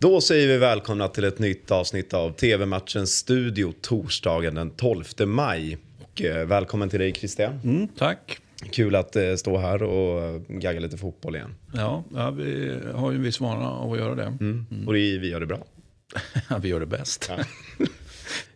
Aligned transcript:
Då 0.00 0.20
säger 0.20 0.48
vi 0.48 0.58
välkomna 0.58 1.08
till 1.08 1.24
ett 1.24 1.38
nytt 1.38 1.70
avsnitt 1.70 2.14
av 2.14 2.30
TV-matchens 2.32 3.10
studio 3.10 3.72
torsdagen 3.80 4.54
den 4.54 4.70
12 4.70 5.04
maj. 5.26 5.78
Och 6.02 6.22
eh, 6.22 6.46
välkommen 6.46 6.88
till 6.88 7.00
dig 7.00 7.12
Christian. 7.12 7.60
Mm, 7.64 7.88
tack. 7.88 8.38
Kul 8.70 8.96
att 8.96 9.16
eh, 9.16 9.34
stå 9.34 9.58
här 9.58 9.82
och 9.82 10.42
gagga 10.48 10.80
lite 10.80 10.96
fotboll 10.96 11.36
igen. 11.36 11.54
Ja, 11.74 12.04
ja, 12.14 12.30
vi 12.30 12.78
har 12.94 13.10
ju 13.10 13.16
en 13.16 13.22
viss 13.22 13.40
vana 13.40 13.70
av 13.70 13.92
att 13.92 13.98
göra 13.98 14.14
det. 14.14 14.36
Mm. 14.40 14.66
Och 14.86 14.92
det, 14.94 15.18
vi 15.18 15.30
gör 15.30 15.40
det 15.40 15.46
bra. 15.46 15.64
Vi 16.60 16.68
gör 16.68 16.80
det 16.80 16.86
bäst. 16.86 17.30
Ja. 17.36 17.44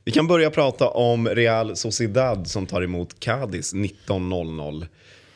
vi 0.04 0.12
kan 0.12 0.26
börja 0.26 0.50
prata 0.50 0.88
om 0.88 1.28
Real 1.28 1.76
Sociedad 1.76 2.46
som 2.46 2.66
tar 2.66 2.82
emot 2.82 3.20
Cadiz 3.20 3.74
19.00. 3.74 4.86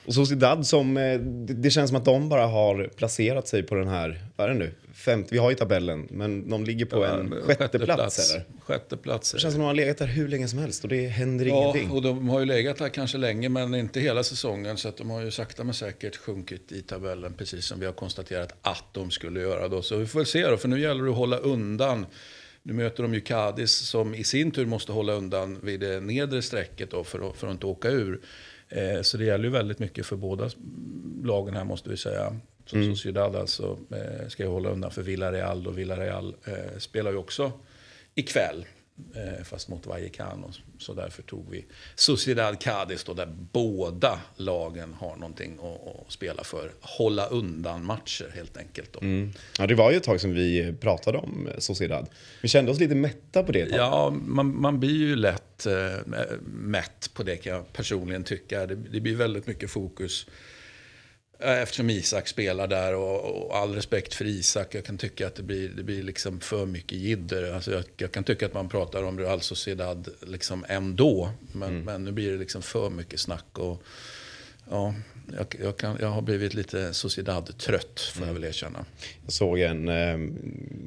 Och 0.08 0.14
Sociedad 0.14 0.66
som, 0.66 0.96
eh, 0.96 1.20
det 1.20 1.54
det 1.54 1.70
känns 1.70 1.90
som 1.90 1.96
att 1.96 2.04
de 2.04 2.28
bara 2.28 2.46
har 2.46 2.90
placerat 2.96 3.48
sig 3.48 3.62
på 3.62 3.74
den 3.74 3.88
här, 3.88 4.24
vad 4.36 4.50
är 4.50 4.52
det 4.52 4.58
nu, 4.58 4.74
femte, 4.94 5.28
vi 5.32 5.38
har 5.38 5.50
ju 5.50 5.56
tabellen, 5.56 6.08
men 6.10 6.50
de 6.50 6.64
ligger 6.64 6.84
på 6.84 7.04
en 7.04 7.34
sjätte 7.42 7.78
plats 7.78 8.34
eller? 8.34 8.44
Sjätte 8.60 8.96
plats. 8.96 9.32
Det 9.32 9.38
känns 9.38 9.54
som 9.54 9.60
att 9.60 9.64
de 9.64 9.66
har 9.66 9.74
legat 9.74 9.98
där 9.98 10.06
hur 10.06 10.28
länge 10.28 10.48
som 10.48 10.58
helst 10.58 10.82
och 10.82 10.88
det 10.88 11.06
händer 11.06 11.46
Ja, 11.46 11.60
ingenting. 11.60 11.90
och 11.90 12.02
de 12.02 12.28
har 12.28 12.40
ju 12.40 12.46
legat 12.46 12.78
där 12.78 12.88
kanske 12.88 13.18
länge, 13.18 13.48
men 13.48 13.74
inte 13.74 14.00
hela 14.00 14.22
säsongen. 14.22 14.76
Så 14.76 14.88
att 14.88 14.96
de 14.96 15.10
har 15.10 15.20
ju 15.20 15.30
sakta 15.30 15.64
men 15.64 15.74
säkert 15.74 16.16
sjunkit 16.16 16.72
i 16.72 16.82
tabellen, 16.82 17.34
precis 17.34 17.64
som 17.64 17.80
vi 17.80 17.86
har 17.86 17.92
konstaterat 17.92 18.52
att 18.62 18.84
de 18.92 19.10
skulle 19.10 19.40
göra. 19.40 19.68
Då. 19.68 19.82
Så 19.82 19.96
vi 19.96 20.06
får 20.06 20.18
väl 20.18 20.26
se 20.26 20.46
då, 20.46 20.56
för 20.56 20.68
nu 20.68 20.80
gäller 20.80 21.04
det 21.04 21.10
att 21.10 21.16
hålla 21.16 21.36
undan. 21.36 22.06
Nu 22.62 22.72
möter 22.72 23.02
de 23.02 23.14
ju 23.14 23.20
Cadiz 23.20 23.72
som 23.72 24.14
i 24.14 24.24
sin 24.24 24.50
tur 24.50 24.66
måste 24.66 24.92
hålla 24.92 25.12
undan 25.12 25.58
vid 25.62 25.80
det 25.80 26.00
nedre 26.00 26.42
strecket 26.42 26.90
då 26.90 27.04
för, 27.04 27.30
att, 27.30 27.36
för 27.36 27.46
att 27.46 27.52
inte 27.52 27.66
åka 27.66 27.88
ur. 27.88 28.20
Eh, 28.68 29.02
så 29.02 29.16
det 29.16 29.24
gäller 29.24 29.44
ju 29.44 29.50
väldigt 29.50 29.78
mycket 29.78 30.06
för 30.06 30.16
båda 30.16 30.50
lagen 31.22 31.54
här 31.54 31.64
måste 31.64 31.90
vi 31.90 31.96
säga. 31.96 32.36
Så 32.66 32.76
Mm. 32.76 32.94
Sociedad 32.96 33.36
alltså 33.36 33.78
eh, 33.90 34.28
ska 34.28 34.42
ju 34.42 34.48
hålla 34.48 34.68
undan 34.68 34.90
för 34.90 35.02
Villarreal 35.02 35.66
och 35.66 35.78
Villarreal 35.78 36.34
eh, 36.44 36.78
spelar 36.78 37.10
ju 37.10 37.16
också 37.16 37.52
ikväll. 38.14 38.64
Eh, 39.14 39.44
fast 39.44 39.68
mot 39.68 39.86
Vallecano. 39.86 40.52
Så 40.78 40.94
därför 40.94 41.22
tog 41.22 41.50
vi 41.50 41.64
Sociedad 41.94 42.60
Cadiz 42.60 43.04
då, 43.04 43.14
där 43.14 43.26
båda 43.52 44.20
lagen 44.36 44.94
har 44.94 45.16
någonting 45.16 45.58
att, 45.62 46.06
att 46.06 46.12
spela 46.12 46.44
för. 46.44 46.72
Hålla 46.80 47.26
undan 47.26 47.84
matcher 47.84 48.30
helt 48.34 48.56
enkelt. 48.56 48.92
Då. 48.92 49.00
Mm. 49.00 49.32
Ja, 49.58 49.66
det 49.66 49.74
var 49.74 49.90
ju 49.90 49.96
ett 49.96 50.02
tag 50.02 50.20
som 50.20 50.34
vi 50.34 50.74
pratade 50.80 51.18
om 51.18 51.48
eh, 51.48 51.58
Sociedad. 51.58 52.08
Vi 52.42 52.48
kände 52.48 52.70
oss 52.70 52.78
lite 52.80 52.94
mätta 52.94 53.42
på 53.42 53.52
det. 53.52 53.68
Ja, 53.70 54.10
man, 54.10 54.60
man 54.60 54.80
blir 54.80 54.96
ju 54.96 55.16
lätt 55.16 55.66
eh, 55.66 56.06
mätt 56.46 57.10
på 57.14 57.22
det 57.22 57.36
kan 57.36 57.52
jag 57.52 57.72
personligen 57.72 58.24
tycka. 58.24 58.66
Det, 58.66 58.74
det 58.74 59.00
blir 59.00 59.16
väldigt 59.16 59.46
mycket 59.46 59.70
fokus. 59.70 60.26
Eh, 61.38 61.62
Eftersom 61.62 61.90
Isak 61.90 62.28
spelar 62.28 62.66
där 62.66 62.94
och, 62.94 63.46
och 63.46 63.56
all 63.56 63.74
respekt 63.74 64.14
för 64.14 64.24
Isak. 64.24 64.74
Jag 64.74 64.84
kan 64.84 64.98
tycka 64.98 65.26
att 65.26 65.34
det 65.34 65.42
blir, 65.42 65.68
det 65.68 65.82
blir 65.82 66.02
liksom 66.02 66.40
för 66.40 66.66
mycket 66.66 66.98
jidder. 66.98 67.52
Alltså 67.52 67.72
jag, 67.72 67.84
jag 67.96 68.12
kan 68.12 68.24
tycka 68.24 68.46
att 68.46 68.54
man 68.54 68.68
pratar 68.68 69.02
om 69.02 69.18
Real 69.18 69.40
Sociedad 69.40 70.08
liksom 70.20 70.64
ändå. 70.68 71.30
Men, 71.52 71.84
men 71.84 72.04
nu 72.04 72.12
blir 72.12 72.32
det 72.32 72.38
liksom 72.38 72.62
för 72.62 72.90
mycket 72.90 73.20
snack. 73.20 73.58
Och, 73.58 73.82
ja, 74.70 74.94
jag, 75.36 75.46
jag, 75.64 75.76
kan, 75.76 75.96
jag 76.00 76.08
har 76.08 76.22
blivit 76.22 76.54
lite 76.54 76.94
Sociedad-trött 76.94 78.00
får 78.14 78.26
jag 78.26 78.34
väl 78.34 78.44
erkänna. 78.44 78.84
Jag 79.24 79.32
såg 79.32 79.60
en, 79.60 79.88
eh, 79.88 80.18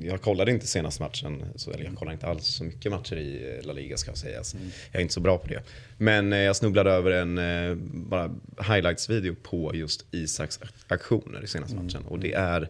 jag 0.08 0.22
kollade 0.22 0.52
inte 0.52 0.68
senast 0.68 1.00
matchen, 1.00 1.44
så, 1.56 1.72
eller 1.72 1.86
jag 1.86 1.96
kollar 1.96 2.12
inte 2.12 2.28
alls 2.28 2.46
så 2.48 2.64
mycket 2.64 2.92
matcher 2.92 3.16
i 3.16 3.58
eh, 3.58 3.66
La 3.68 3.74
Liga 3.74 3.98
ska 3.98 4.14
sägas. 4.14 4.56
Jag 4.92 5.00
är 5.00 5.02
inte 5.02 5.14
så 5.14 5.20
bra 5.20 5.38
på 5.38 5.48
det. 5.48 5.64
Men 5.98 6.34
eh, 6.34 6.40
jag 6.40 6.56
snubblade 6.56 6.92
över 6.92 7.12
en 7.12 7.38
eh, 7.38 7.76
bara 7.94 8.32
highlights-video 8.58 9.36
på 9.44 9.76
just 9.76 10.06
Isaks 10.12 10.60
aktioner 10.88 11.44
i 11.44 11.48
senaste 11.48 11.76
matchen. 11.76 12.06
Och 12.06 12.20
det 12.20 12.34
är, 12.34 12.70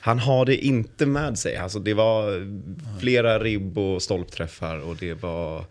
han 0.00 0.18
har 0.18 0.46
det 0.46 0.56
inte 0.56 1.06
med 1.06 1.38
sig. 1.38 1.56
Alltså 1.56 1.78
det 1.78 1.94
var 1.94 2.46
flera 3.00 3.38
ribb 3.38 3.78
och 3.78 4.02
stolpträffar 4.02 4.78
och 4.78 4.96
det 4.96 5.14
var, 5.14 5.64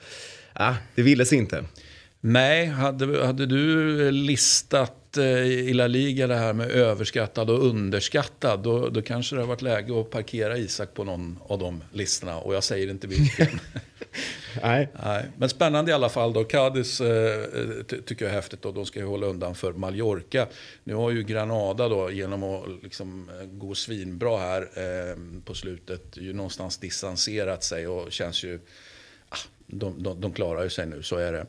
ah, 0.54 0.74
det 0.96 1.02
ville 1.02 1.26
sig 1.26 1.38
inte. 1.38 1.64
Nej, 2.28 2.66
hade, 2.66 3.26
hade 3.26 3.46
du 3.46 4.12
listat 4.12 5.05
eh, 5.18 5.44
i 5.46 5.74
La 5.74 5.88
Liga 5.88 6.28
det 6.28 6.36
här 6.36 6.54
med 6.54 6.72
överskattad 6.72 7.50
och 7.50 7.66
underskattad, 7.66 8.60
då, 8.60 8.90
då 8.90 9.02
kanske 9.02 9.36
det 9.36 9.42
har 9.42 9.48
varit 9.48 9.62
läge 9.62 10.00
att 10.02 10.10
parkera 10.10 10.58
Isak 10.58 10.94
på 10.94 11.04
någon 11.04 11.40
av 11.48 11.60
de 11.60 11.84
listorna. 11.92 12.38
Och 12.38 12.56
jag 12.56 12.64
säger 12.64 12.90
inte 12.90 13.08
vilken. 13.08 13.48
Nej. 14.64 14.90
Nej, 15.04 15.26
men 15.38 15.50
spännande 15.50 15.92
i 15.92 15.94
alla 15.94 16.10
fall 16.10 16.34
då. 16.34 16.44
Cadiz 16.44 17.02
eh, 17.02 17.46
ty- 17.88 18.02
tycker 18.02 18.26
jag 18.26 18.32
är 18.32 18.36
häftigt 18.36 18.66
och 18.66 18.74
de 18.74 18.86
ska 18.86 19.00
ju 19.00 19.06
hålla 19.06 19.28
undan 19.28 19.56
för 19.56 19.74
Mallorca. 19.74 20.48
Nu 20.84 20.94
har 20.94 21.12
ju 21.12 21.24
Granada 21.24 21.90
då 21.90 22.12
genom 22.12 22.44
att 22.44 22.84
liksom 22.84 23.30
eh, 23.40 23.46
gå 23.46 23.76
svinbra 23.76 24.38
här 24.38 24.62
eh, 24.62 25.18
på 25.46 25.54
slutet 25.54 26.18
ju 26.18 26.34
någonstans 26.34 26.78
distanserat 26.78 27.64
sig 27.64 27.88
och 27.88 28.12
känns 28.12 28.44
ju... 28.44 28.60
Ah, 29.30 29.38
de, 29.68 30.04
de, 30.04 30.22
de 30.22 30.34
klarar 30.34 30.64
ju 30.64 30.70
sig 30.70 30.86
nu, 30.86 31.04
så 31.04 31.16
är 31.16 31.32
det. 31.34 31.46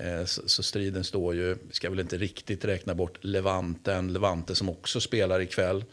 Eh, 0.00 0.24
så, 0.24 0.62
striden 0.62 1.04
står 1.04 1.34
ju, 1.34 1.56
ska 1.70 1.90
väl 1.90 2.00
inte 2.00 2.16
riktigt 2.16 2.64
räkna 2.64 2.94
bort 2.94 3.24
Levanten, 3.24 4.12
Levante 4.12 4.54
som 4.54 4.68
också 4.68 5.00
spelar 5.00 5.40
ikväll 5.40 5.84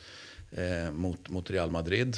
eh, 0.52 0.92
mot, 0.92 1.30
mot 1.30 1.52
Real 1.52 1.72
Madrid. 1.72 2.18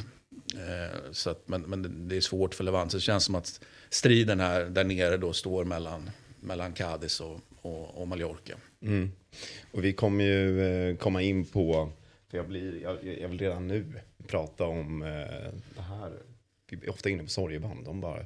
Eh, 0.54 0.98
så 1.12 1.30
att, 1.30 1.48
men, 1.48 1.62
men 1.62 2.08
det 2.08 2.18
är 2.18 2.22
svårt 2.22 2.56
för 2.56 2.64
Levante. 2.64 2.98
Det 2.98 3.02
känns 3.02 3.24
som 3.24 3.36
att 3.36 3.62
striden 3.90 4.40
här 4.40 4.66
där 4.66 4.84
nere 4.84 5.18
då 5.18 5.34
står 5.34 5.66
mellan, 5.66 6.10
mellan 6.40 6.74
Cadiz 6.74 7.20
och, 7.20 7.40
och, 7.62 8.02
och 8.02 8.08
Mallorca. 8.08 8.56
Mm. 8.82 9.12
Och 9.72 9.84
vi 9.84 9.94
kommer 9.94 10.24
ju 10.24 10.62
eh, 10.62 10.98
komma 10.98 11.22
in 11.22 11.46
på, 11.46 11.92
för 12.30 12.38
jag, 12.38 12.48
blir, 12.48 12.82
jag, 12.82 12.98
jag 13.22 13.28
vill 13.28 13.40
redan 13.40 13.68
nu 13.68 13.86
prata 14.28 14.66
om 14.66 15.02
eh, 15.02 15.08
det 15.76 15.82
här. 15.82 16.12
Vi 16.70 16.78
är 16.88 16.90
ofta 16.90 17.10
inne 17.10 17.24
på 17.24 17.30
sorgeband. 17.30 17.86
De 17.86 18.02
bara, 18.02 18.20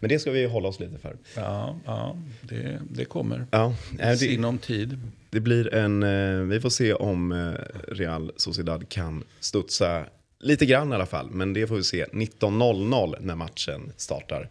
men 0.00 0.08
det 0.08 0.18
ska 0.18 0.30
vi 0.30 0.46
hålla 0.46 0.68
oss 0.68 0.80
lite 0.80 0.98
för. 0.98 1.16
Ja, 1.36 1.78
ja 1.86 2.16
det, 2.40 2.80
det 2.90 3.04
kommer. 3.04 3.46
Ja, 3.50 3.74
eh, 3.98 4.08
det, 4.08 4.16
Sinom 4.16 4.58
tid. 4.58 4.98
det 5.30 5.40
blir 5.40 5.74
en, 5.74 6.02
eh, 6.02 6.46
vi 6.46 6.60
får 6.60 6.70
se 6.70 6.92
om 6.92 7.32
eh, 7.32 7.94
Real 7.94 8.32
Sociedad 8.36 8.88
kan 8.88 9.24
studsa 9.40 10.04
lite 10.40 10.66
grann 10.66 10.92
i 10.92 10.94
alla 10.94 11.06
fall. 11.06 11.30
Men 11.30 11.52
det 11.52 11.66
får 11.66 11.76
vi 11.76 11.84
se 11.84 12.04
19.00 12.04 13.16
när 13.20 13.34
matchen 13.34 13.92
startar. 13.96 14.48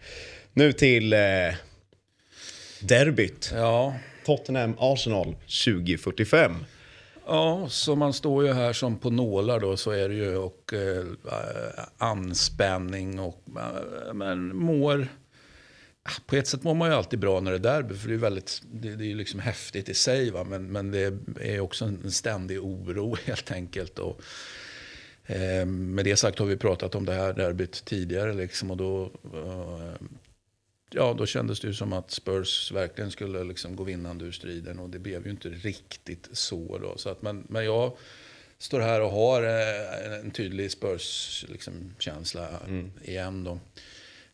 Nu 0.53 0.73
till 0.73 1.13
eh, 1.13 1.19
derbyt. 2.81 3.51
Ja, 3.53 3.95
Tottenham-Arsenal 4.25 5.35
2045. 5.65 6.55
Ja, 7.29 7.69
så 7.69 7.95
man 7.95 8.13
står 8.13 8.45
ju 8.45 8.53
här 8.53 8.73
som 8.73 8.97
på 8.97 9.09
nålar 9.09 9.59
då 9.59 9.77
så 9.77 9.91
är 9.91 10.09
det 10.09 10.15
ju 10.15 10.37
och 10.37 10.73
eh, 10.73 11.05
anspänning 11.97 13.19
och 13.19 13.43
eh, 13.57 14.13
men 14.13 14.55
mår 14.55 15.07
på 16.25 16.35
ett 16.35 16.47
sätt 16.47 16.63
mår 16.63 16.73
man 16.73 16.89
ju 16.89 16.95
alltid 16.95 17.19
bra 17.19 17.39
när 17.39 17.51
det 17.51 17.57
är 17.57 17.73
derby 17.73 17.95
för 17.95 18.09
det 18.09 18.13
är 18.13 18.17
väldigt 18.17 18.61
det, 18.71 18.95
det 18.95 19.03
är 19.03 19.07
ju 19.07 19.15
liksom 19.15 19.39
häftigt 19.39 19.89
i 19.89 19.93
sig 19.93 20.31
va 20.31 20.43
men, 20.43 20.71
men 20.71 20.91
det 20.91 21.13
är 21.41 21.59
också 21.59 21.85
en 21.85 22.11
ständig 22.11 22.63
oro 22.63 23.15
helt 23.25 23.51
enkelt 23.51 23.99
och 23.99 24.21
eh, 25.25 25.65
med 25.65 26.05
det 26.05 26.15
sagt 26.15 26.39
har 26.39 26.45
vi 26.45 26.57
pratat 26.57 26.95
om 26.95 27.05
det 27.05 27.13
här 27.13 27.33
derbyt 27.33 27.85
tidigare 27.85 28.33
liksom 28.33 28.71
och 28.71 28.77
då 28.77 29.11
eh, 29.33 30.07
Ja, 30.89 31.15
då 31.17 31.25
kändes 31.25 31.59
det 31.59 31.67
ju 31.67 31.73
som 31.73 31.93
att 31.93 32.11
Spurs 32.11 32.71
verkligen 32.71 33.11
skulle 33.11 33.43
liksom 33.43 33.75
gå 33.75 33.83
vinnande 33.83 34.25
ur 34.25 34.31
striden 34.31 34.79
och 34.79 34.89
det 34.89 34.99
blev 34.99 35.25
ju 35.25 35.31
inte 35.31 35.49
riktigt 35.49 36.29
så. 36.31 36.77
Då. 36.77 36.97
så 36.97 37.09
att, 37.09 37.21
men, 37.21 37.45
men 37.49 37.65
jag 37.65 37.97
står 38.57 38.79
här 38.79 39.01
och 39.01 39.11
har 39.11 39.43
eh, 39.43 40.19
en 40.19 40.31
tydlig 40.31 40.71
Spurs-känsla 40.71 42.47
igen. 43.03 43.43
Då. 43.43 43.59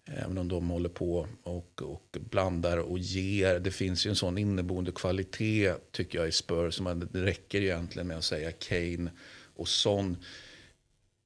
Även 0.05 0.37
om 0.37 0.47
de 0.47 0.69
håller 0.69 0.89
på 0.89 1.27
och, 1.43 1.81
och 1.81 2.17
blandar 2.19 2.77
och 2.77 2.99
ger. 2.99 3.59
Det 3.59 3.71
finns 3.71 4.05
ju 4.05 4.09
en 4.09 4.15
sån 4.15 4.37
inneboende 4.37 4.91
kvalitet 4.91 5.73
tycker 5.91 6.19
jag 6.19 6.27
i 6.27 6.31
Spurs. 6.31 6.81
Det 7.11 7.25
räcker 7.25 7.61
egentligen 7.61 8.07
med 8.07 8.17
att 8.17 8.23
säga 8.23 8.51
Kane 8.51 9.11
och 9.55 9.67
Son. 9.67 10.17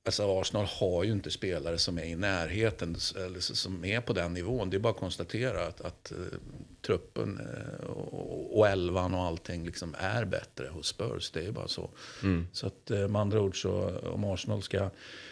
Alltså 0.07 0.39
Arsenal 0.41 0.65
har 0.65 1.03
ju 1.03 1.11
inte 1.11 1.31
spelare 1.31 1.77
som 1.77 1.97
är 1.97 2.03
i 2.03 2.15
närheten, 2.15 2.95
eller 3.15 3.39
som 3.39 3.85
är 3.85 4.01
på 4.01 4.13
den 4.13 4.33
nivån. 4.33 4.69
Det 4.69 4.77
är 4.77 4.79
bara 4.79 4.93
att 4.93 4.99
konstatera 4.99 5.67
att, 5.67 5.81
att 5.81 6.11
uh, 6.15 6.39
truppen 6.81 7.39
uh, 7.39 7.89
och, 7.89 8.57
och 8.57 8.67
elvan 8.67 9.13
och 9.13 9.23
allting 9.23 9.65
liksom 9.65 9.95
är 9.99 10.25
bättre 10.25 10.67
hos 10.67 10.87
Spurs. 10.87 11.31
Det 11.31 11.45
är 11.45 11.51
bara 11.51 11.67
så. 11.67 11.89
Mm. 12.23 12.47
Så 12.51 12.67
att 12.67 12.91
uh, 12.91 13.07
med 13.07 13.21
andra 13.21 13.41
ord 13.41 13.61
så 13.61 13.99
om 14.03 14.23
Arsenal 14.23 14.61
ska 14.61 14.89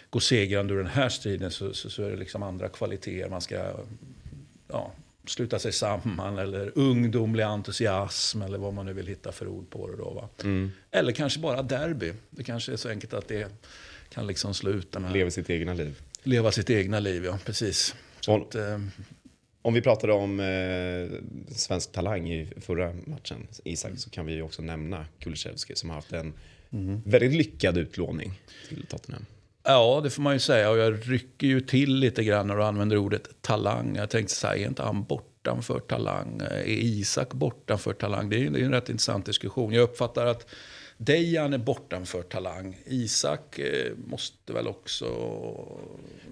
gå 0.09 0.19
segrande 0.19 0.73
ur 0.73 0.77
den 0.77 0.87
här 0.87 1.09
striden 1.09 1.51
så, 1.51 1.73
så, 1.73 1.89
så 1.89 2.03
är 2.03 2.09
det 2.09 2.17
liksom 2.17 2.43
andra 2.43 2.69
kvaliteter. 2.69 3.29
Man 3.29 3.41
ska 3.41 3.73
ja, 4.67 4.91
sluta 5.25 5.59
sig 5.59 5.71
samman 5.71 6.37
eller 6.37 6.71
ungdomlig 6.75 7.43
entusiasm 7.43 8.41
eller 8.41 8.57
vad 8.57 8.73
man 8.73 8.85
nu 8.85 8.93
vill 8.93 9.07
hitta 9.07 9.31
för 9.31 9.47
ord 9.47 9.69
på 9.69 9.87
det 9.87 9.97
då. 9.97 10.09
Va? 10.09 10.29
Mm. 10.43 10.71
Eller 10.91 11.11
kanske 11.11 11.39
bara 11.39 11.61
derby. 11.61 12.13
Det 12.29 12.43
kanske 12.43 12.73
är 12.73 12.77
så 12.77 12.89
enkelt 12.89 13.13
att 13.13 13.27
det 13.27 13.51
kan 14.15 14.27
liksom 14.27 14.53
slå 14.53 14.71
ut 14.71 14.91
den 14.91 15.03
här... 15.03 15.13
Lever 15.13 15.29
sitt 15.29 15.49
egna 15.49 15.73
liv. 15.73 15.99
Leva 16.23 16.51
sitt 16.51 16.69
egna 16.69 16.99
liv, 16.99 17.25
ja. 17.25 17.39
Precis. 17.45 17.95
Och- 18.27 18.35
att, 18.37 18.55
eh, 18.55 18.79
Om 19.61 19.73
vi 19.73 19.81
pratade 19.81 20.13
om 20.13 20.39
eh, 20.39 21.19
svensk 21.55 21.91
talang 21.91 22.29
i 22.31 22.47
förra 22.61 22.93
matchen, 23.05 23.47
Isak, 23.63 23.91
så 23.97 24.09
kan 24.09 24.25
vi 24.25 24.33
ju 24.33 24.41
också 24.41 24.61
nämna 24.61 25.05
Kulusevski 25.19 25.75
som 25.75 25.89
har 25.89 25.95
haft 25.95 26.13
en 26.13 26.33
väldigt 27.05 27.33
lyckad 27.33 27.77
utlåning 27.77 28.33
till 28.69 28.85
Tottenham. 28.85 29.25
Ja, 29.63 30.01
det 30.03 30.09
får 30.09 30.21
man 30.21 30.33
ju 30.33 30.39
säga. 30.39 30.69
Och 30.69 30.77
jag 30.77 31.11
rycker 31.11 31.47
ju 31.47 31.61
till 31.61 31.95
lite 31.95 32.23
grann 32.23 32.47
när 32.47 32.55
du 32.55 32.63
använder 32.63 32.97
ordet 32.97 33.29
talang. 33.41 33.95
Jag 33.95 34.09
tänkte 34.09 34.33
så 34.33 34.47
här, 34.47 34.55
är 34.55 34.67
inte 34.67 34.83
han 34.83 35.03
bortanför 35.03 35.79
talang? 35.79 36.41
Är 36.41 36.63
Isak 36.67 37.33
bortanför 37.33 37.93
talang? 37.93 38.29
Det 38.29 38.35
är 38.35 38.39
ju 38.39 38.49
det 38.49 38.59
är 38.59 38.63
en 38.63 38.71
rätt 38.71 38.89
intressant 38.89 39.25
diskussion. 39.25 39.73
Jag 39.73 39.83
uppfattar 39.83 40.25
att 40.25 40.47
Dejan 40.97 41.53
är 41.53 41.57
bortanför 41.57 42.21
talang. 42.21 42.77
Isak 42.85 43.59
eh, 43.59 43.91
måste 44.07 44.53
väl 44.53 44.67
också... 44.67 45.05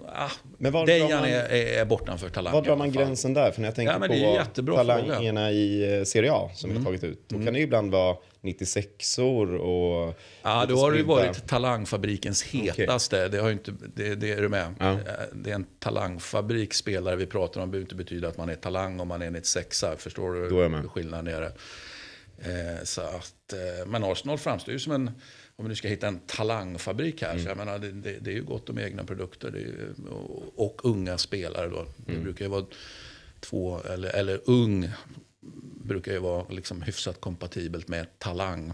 Ah, 0.08 0.30
Men 0.58 0.72
var 0.72 0.86
Dejan 0.86 1.20
man- 1.20 1.28
är, 1.28 1.52
är, 1.52 1.84
bortanför 1.84 2.28
talang. 2.28 2.52
Var 2.52 2.62
drar 2.62 2.76
man 2.76 2.92
gränsen 2.92 3.34
där? 3.34 3.50
För 3.50 3.60
när 3.60 3.68
jag 3.68 3.74
tänker 3.74 4.14
Ja, 4.14 4.44
på 4.56 4.76
talangerna 4.76 5.50
i 5.52 5.96
eh, 5.98 6.04
Serie 6.04 6.32
A 6.32 6.50
som 6.54 6.70
vi 6.70 6.76
har 6.76 6.84
tagit 6.84 7.04
ut. 7.04 7.28
Då 7.28 7.36
kan 7.44 7.52
det 7.52 7.58
ju 7.58 7.64
ibland 7.64 7.92
vara 7.92 8.16
96or 8.42 9.56
och... 9.56 10.14
Ja, 10.42 10.66
då 10.68 10.76
har 10.76 10.92
det 10.92 10.98
ju 10.98 11.04
varit 11.04 11.46
talangfabrikens 11.48 12.42
hetaste. 12.42 13.28
Det, 13.28 13.38
har 13.38 13.50
inte, 13.50 13.72
det, 13.94 14.14
det 14.14 14.32
är 14.32 14.40
du 14.42 14.48
med. 14.48 14.74
Ja. 14.80 14.98
Det 15.32 15.50
är 15.50 15.54
en 15.54 15.66
talangfabrik 15.78 16.74
spelare 16.74 17.16
vi 17.16 17.26
pratar 17.26 17.60
om. 17.60 17.68
Det 17.68 17.70
behöver 17.70 17.84
inte 17.84 17.94
betyda 17.94 18.28
att 18.28 18.36
man 18.36 18.48
är 18.48 18.54
talang 18.54 19.00
om 19.00 19.08
man 19.08 19.22
är 19.22 19.26
en 19.26 19.32
96 19.32 19.84
Förstår 19.98 20.34
du 20.34 20.48
Då 20.48 20.60
är 20.60 20.88
skillnaden 20.88 21.34
är? 21.34 21.40
det? 21.40 21.52
Eh, 22.38 22.84
så 22.84 23.00
att, 23.00 23.52
eh, 23.52 23.86
men 23.86 24.04
Arsenal 24.04 24.38
framstår 24.38 24.72
ju 24.72 24.78
som 24.78 24.92
en, 24.92 25.10
om 25.56 25.64
vi 25.64 25.68
nu 25.68 25.74
ska 25.74 25.88
hitta 25.88 26.06
en 26.08 26.18
talangfabrik 26.26 27.22
här, 27.22 27.30
Mm. 27.30 27.42
så 27.42 27.48
jag 27.48 27.56
menar, 27.56 27.78
det, 27.78 27.92
det, 27.92 28.18
det 28.20 28.30
är 28.30 28.34
ju 28.34 28.42
gott 28.42 28.68
om 28.70 28.78
egna 28.78 29.04
produkter 29.04 29.48
ju, 29.56 29.94
och, 30.10 30.66
och 30.66 30.80
unga 30.84 31.18
spelare. 31.18 31.68
Då. 31.68 31.86
Det 31.96 32.12
Mm. 32.12 32.24
brukar 32.24 32.44
ju 32.44 32.50
vara 32.50 32.64
två, 33.40 33.80
eller, 33.82 34.08
eller 34.10 34.40
ung, 34.44 34.88
brukar 35.84 36.12
ju 36.12 36.18
vara 36.18 36.44
liksom 36.50 36.82
hyfsat 36.82 37.20
kompatibelt 37.20 37.88
med 37.88 38.18
talang. 38.18 38.72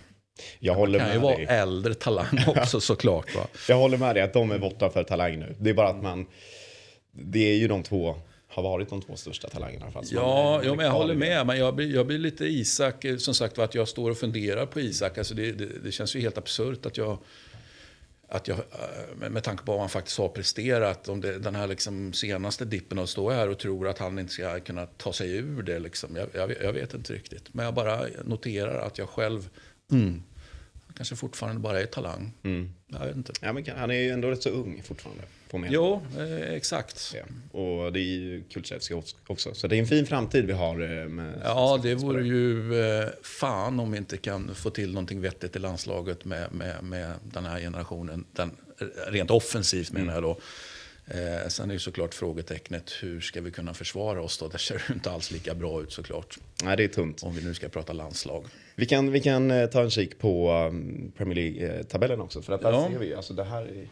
Jag 0.58 0.74
håller 0.74 0.98
kan 0.98 1.08
ju 1.08 1.14
med 1.14 1.22
vara 1.22 1.36
dig. 1.36 1.46
äldre 1.48 1.94
talang 1.94 2.26
också 2.46 2.80
såklart. 2.80 3.34
Va? 3.34 3.46
Jag 3.68 3.76
håller 3.76 3.98
med 3.98 4.14
dig 4.16 4.22
att 4.22 4.32
de 4.32 4.50
är 4.50 4.58
borta 4.58 4.90
för 4.90 5.04
talang 5.04 5.38
nu. 5.38 5.54
Det 5.58 5.70
är 5.70 5.74
bara 5.74 5.88
att 5.88 6.02
man... 6.02 6.26
Det 7.12 7.50
är 7.50 7.54
ju 7.56 7.68
de 7.68 7.82
två, 7.82 8.16
har 8.50 8.62
varit 8.62 8.88
de 8.91 9.02
två 9.02 9.17
största 9.17 9.49
talangerna 9.49 9.87
är- 9.87 10.02
Ja, 10.14 10.61
ja, 10.64 10.75
men 10.75 10.85
jag 10.87 10.93
håller 10.93 11.14
med. 11.14 11.47
Men 11.47 11.58
jag 11.58 11.75
blir, 11.75 11.94
jag 11.94 12.06
blir 12.06 12.19
lite 12.19 12.44
Isak, 12.47 13.05
eh, 13.05 13.17
som 13.17 13.35
sagt 13.35 13.58
var, 13.58 13.64
att 13.64 13.75
jag 13.75 13.88
står 13.88 14.11
och 14.11 14.19
funderar 14.19 14.67
på 14.67 14.81
Isak. 14.81 15.19
Alltså 15.19 15.35
det, 15.35 15.52
det, 15.52 15.67
det 15.85 15.93
känns 15.93 16.17
ju 16.17 16.20
helt 16.20 16.38
absurt 16.38 16.87
att 16.87 16.97
jag, 16.97 17.19
att 18.29 18.49
jag 18.49 18.58
eh, 18.58 19.31
med, 19.31 19.44
tanke 19.44 19.64
på 19.64 19.73
vad 19.73 19.81
han 19.81 19.88
faktiskt 19.88 20.19
har 20.19 20.29
presterat, 20.29 21.08
om 21.08 21.20
det, 21.20 21.38
den 21.38 21.55
här 21.55 21.67
liksom 21.67 22.12
senaste 22.12 22.64
dippen 22.64 22.99
och 22.99 23.08
stå 23.08 23.31
här 23.31 23.49
och 23.49 23.58
tror 23.58 23.88
att 23.88 23.99
han 23.99 24.19
inte 24.19 24.32
ska 24.32 24.61
kunna 24.61 24.87
ta 24.87 25.12
sig 25.12 25.31
ur 25.37 25.62
det. 25.62 25.79
Liksom. 25.79 26.17
Jag, 26.17 26.29
jag, 26.35 26.62
jag 26.62 26.73
vet 26.73 26.94
inte 26.94 27.12
riktigt. 27.12 27.55
Men 27.55 27.64
jag 27.64 27.75
bara 27.75 28.00
noterar 28.25 28.87
att 28.87 28.99
jag 28.99 29.08
själv, 29.08 29.49
mm, 29.93 30.23
kanske 30.96 31.16
fortfarande 31.16 31.60
bara 31.60 31.81
är 31.81 31.87
talang. 31.87 32.32
Mm. 32.42 32.72
Jag 32.87 33.06
vet 33.06 33.16
inte. 33.16 33.32
Ja, 33.40 33.52
men 33.52 33.64
han 33.76 33.90
är 33.90 33.94
ju 33.94 34.10
ändå 34.10 34.31
rätt 34.31 34.42
så 34.42 34.50
ung 34.50 34.82
fortfarande. 34.82 35.22
Får 35.50 35.66
Jo, 35.70 36.02
eh, 36.19 36.54
exakt. 36.54 37.14
Ja. 37.14 37.58
Och 37.60 37.92
det 37.92 38.00
är 38.00 38.02
ju 38.02 38.42
Kulusevski 38.42 39.02
också. 39.26 39.54
Så 39.54 39.66
det 39.66 39.76
är 39.76 39.81
en 39.81 39.87
fin 39.87 40.06
framtid 40.06 40.46
vi 40.46 40.52
har 40.52 41.00
eh, 41.00 41.08
med 41.08 41.40
Ja, 41.44 41.81
det 41.82 41.94
vore 41.94 42.22
ju 42.22 42.81
eh, 42.81 43.08
fan 43.22 43.81
om 43.81 43.92
vi 43.92 43.98
inte 43.98 44.16
kan 44.16 44.54
få 44.54 44.70
till 44.70 44.92
någonting 44.92 45.20
vettigt 45.20 45.56
i 45.56 45.58
landslaget 45.58 46.25
med, 46.25 46.52
med, 46.52 46.84
med 46.84 47.14
den 47.22 47.44
här 47.44 47.60
generationen. 47.60 48.25
Den, 48.32 48.50
rent 49.06 49.31
offensivt 49.31 49.92
menar 49.92 50.14
jag 50.14 50.22
då. 50.22 50.38
Eh, 51.10 51.48
sen 51.48 51.70
är 51.70 51.74
ju 51.74 51.78
såklart 51.80 52.14
frågetecknet 52.14 52.92
hur 53.00 53.20
ska 53.20 53.40
vi 53.40 53.50
kunna 53.50 53.74
försvara 53.74 54.22
oss 54.22 54.38
då? 54.38 54.48
Det 54.48 54.58
ser 54.58 54.82
inte 54.92 55.10
alls 55.10 55.30
lika 55.30 55.54
bra 55.54 55.82
ut 55.82 55.92
såklart. 55.92 56.38
Nej, 56.64 56.76
det 56.76 56.84
är 56.84 56.88
tunt. 56.88 57.22
Om 57.22 57.34
vi 57.34 57.44
nu 57.44 57.54
ska 57.54 57.68
prata 57.68 57.92
landslag. 57.92 58.44
Vi 58.74 58.86
kan, 58.86 59.10
vi 59.12 59.20
kan 59.20 59.50
eh, 59.50 59.66
ta 59.66 59.82
en 59.82 59.90
kik 59.90 60.18
på 60.18 60.52
um, 60.52 61.12
Premier 61.16 61.34
League-tabellen 61.34 62.20
också. 62.20 62.42
För 62.42 62.52
att 62.52 62.62
där 62.62 62.72
Ja. 62.72 62.88
ser 62.92 62.98
vi, 62.98 63.14
alltså 63.14 63.34
det 63.34 63.44
här 63.44 63.62
är, 63.62 63.88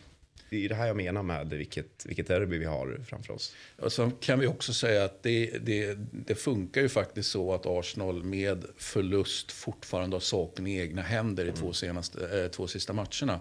det 0.50 0.65
är 0.65 0.69
det 0.69 0.75
här 0.75 0.87
jag 0.87 0.97
menar 0.97 1.23
med 1.23 1.49
vilket, 1.49 2.06
vilket 2.06 2.26
derby 2.29 2.59
vi 2.59 2.65
har 2.65 3.00
framför 3.09 3.35
oss. 3.35 3.55
Och 3.79 3.93
så 3.93 4.11
kan 4.21 4.38
vi 4.41 4.47
också 4.47 4.73
säga 4.73 5.05
att 5.05 5.23
det, 5.23 5.59
det, 5.61 5.94
det 6.12 6.35
funkar 6.35 6.81
ju 6.81 6.88
faktiskt 6.88 7.31
så 7.31 7.55
att 7.55 7.67
Arsenal 7.67 8.23
med 8.25 8.64
förlust 8.76 9.53
fortfarande 9.53 10.17
har 10.17 10.21
saken 10.21 10.67
i 10.67 10.79
egna 10.79 11.03
händer 11.03 11.47
i 11.47 11.53
två, 11.53 11.73
senaste, 11.73 12.41
eh, 12.43 12.50
två 12.50 12.67
sista 12.67 12.93
matcherna. 12.93 13.41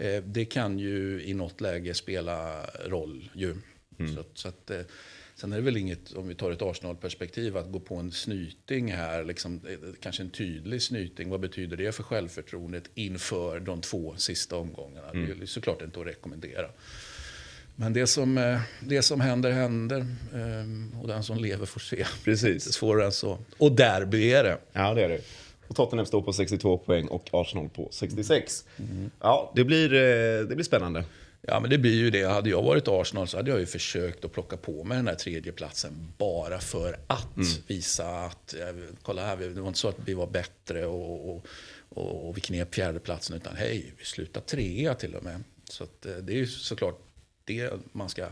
Eh, 0.00 0.22
det 0.22 0.44
kan 0.44 0.78
ju 0.78 1.22
i 1.24 1.34
något 1.34 1.60
läge 1.60 1.94
spela 1.94 2.66
roll 2.86 3.30
ju. 3.34 3.54
Så, 4.14 4.20
att- 4.20 4.30
så 4.38 4.48
att, 4.48 4.70
eh, 4.70 4.80
sen 5.34 5.52
är 5.52 5.56
det 5.56 5.62
väl 5.62 5.76
inget, 5.76 6.12
om 6.12 6.28
vi 6.28 6.34
tar 6.34 6.50
ett 6.50 6.62
Arsenal-perspektiv, 6.62 7.56
att 7.56 7.72
gå 7.72 7.80
på 7.80 7.94
en 7.96 8.12
snyting 8.12 8.92
här, 8.92 9.24
liksom, 9.24 9.60
eh, 9.68 9.78
kanske 10.00 10.22
en 10.22 10.30
tydlig 10.30 10.82
snyting. 10.82 11.30
Vad 11.30 11.40
betyder 11.40 11.76
det 11.76 11.92
för 11.92 12.02
självförtroendet 12.02 12.90
inför 12.94 13.60
de 13.60 13.80
två 13.80 14.14
sista 14.16 14.56
omgångarna? 14.56 15.12
Det 15.12 15.18
är 15.32 15.34
ju 15.40 15.46
såklart 15.46 15.82
inte 15.82 16.00
att 16.00 16.06
rekommendera. 16.06 16.66
Men 17.76 17.92
det 17.92 18.06
som, 18.06 18.58
det 18.80 19.02
som 19.02 19.20
händer, 19.20 19.50
händer. 19.50 20.06
Ehm, 20.34 20.94
Och 21.02 21.08
den 21.08 21.22
som 21.24 21.38
lever 21.38 21.66
får 21.66 21.80
se. 21.80 22.06
Precis. 22.24 22.46
Inte 22.66 22.72
svårare 22.72 23.04
än 23.06 23.12
så. 23.12 23.38
Och 23.58 23.72
derby 23.72 24.30
är 24.32 24.44
det. 24.44 24.58
Ja, 24.72 24.94
det 24.94 25.04
är 25.04 25.08
det. 25.08 25.20
Och 25.70 25.76
Tottenham 25.76 26.06
står 26.06 26.22
på 26.22 26.32
62 26.32 26.78
poäng 26.78 27.06
och 27.08 27.28
Arsenal 27.32 27.68
på 27.68 27.88
66. 27.90 28.64
Ja, 29.20 29.52
det 29.56 29.64
blir, 29.64 29.94
eh, 29.94 30.46
det 30.46 30.54
blir 30.54 30.64
spännande. 30.64 31.04
Ja, 31.42 31.60
men 31.60 31.70
det 31.70 31.78
blir 31.78 31.94
ju 31.94 32.10
det. 32.10 32.24
Hade 32.24 32.50
jag 32.50 32.62
varit 32.62 32.88
Arsenal 32.88 33.28
så 33.28 33.36
hade 33.36 33.50
jag 33.50 33.60
ju 33.60 33.66
försökt 33.66 34.24
att 34.24 34.32
plocka 34.32 34.56
på 34.56 34.84
mig 34.84 34.96
den 34.96 35.06
här 35.06 35.14
tredjeplatsen 35.14 36.12
bara 36.18 36.58
för 36.58 36.98
att 37.06 37.26
visa 37.66 38.24
att, 38.24 38.54
eh, 38.54 38.66
kolla 39.02 39.26
här, 39.26 39.36
det 39.36 39.60
var 39.60 39.68
inte 39.68 39.78
så 39.80 39.88
att 39.88 39.98
vi 40.04 40.14
var 40.14 40.26
bättre 40.26 40.86
och, 40.86 41.30
och, 41.30 41.46
och, 41.88 42.28
och 42.28 42.36
vi 42.36 42.40
knep 42.40 42.74
fjärdeplatsen, 42.74 43.36
utan 43.36 43.56
hej, 43.56 43.92
vi 43.98 44.04
slutade 44.04 44.46
trea 44.46 44.94
till 44.94 45.14
och 45.14 45.24
med. 45.24 45.44
Så 45.64 45.84
eh, 45.84 46.16
det 46.22 46.32
är 46.32 46.36
ju 46.36 46.46
såklart 46.46 47.00
det 47.44 47.72
man 47.92 48.08
ska 48.08 48.26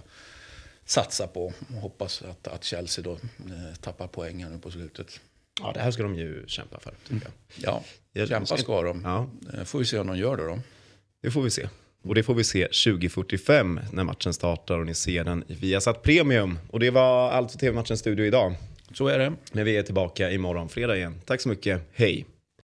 satsa 0.85 1.27
på 1.27 1.45
och 1.45 1.81
hoppas 1.81 2.23
att, 2.23 2.49
att 2.49 2.65
Chelsea 2.65 3.05
då 3.05 3.13
eh, 3.13 3.75
tappar 3.81 4.07
poäng 4.07 4.45
här 4.45 4.51
nu 4.51 4.59
på 4.59 4.71
slutet. 4.71 5.21
Ja, 5.61 5.73
det 5.75 5.81
här 5.81 5.91
ska 5.91 6.03
de 6.03 6.15
ju 6.15 6.45
kämpa 6.47 6.81
för, 6.81 6.93
tycker 7.09 7.29
jag. 7.57 7.83
Ja, 8.13 8.27
kämpa 8.27 8.57
ska 8.57 8.83
de. 8.83 9.01
Ja. 9.05 9.31
Eh, 9.59 9.65
Får 9.65 9.79
vi 9.79 9.85
se 9.85 9.99
om 9.99 10.07
de 10.07 10.19
gör 10.19 10.37
det 10.37 10.45
då. 10.47 10.59
Det 11.23 11.31
får 11.31 11.43
vi 11.43 11.51
se. 11.51 11.69
Och 12.03 12.15
det 12.15 12.23
får 12.23 12.35
vi 12.35 12.45
se 12.45 12.65
2045 12.65 13.81
när 13.93 14.05
matchen 14.05 14.35
startar 14.35 14.79
och 14.79 14.87
ni 14.87 14.95
ser 14.95 15.25
den 15.25 15.45
i 15.49 15.55
Viasat 15.55 16.03
Premium. 16.03 16.59
Och 16.71 16.81
det 16.81 16.91
var 16.91 17.31
allt 17.31 17.53
för 17.53 17.59
TV-matchens 17.59 18.01
studio 18.01 18.27
idag. 18.27 18.55
Så 18.95 19.09
är 19.09 19.19
det. 19.19 19.33
Men 19.53 19.65
vi 19.65 19.77
är 19.77 19.83
tillbaka 19.83 20.31
imorgon 20.31 20.69
fredag 20.69 20.97
igen. 20.97 21.21
Tack 21.25 21.41
så 21.41 21.49
mycket. 21.49 21.83
Hej! 21.93 22.27